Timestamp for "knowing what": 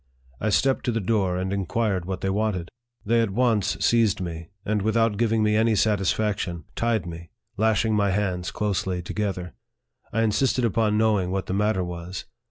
10.97-11.45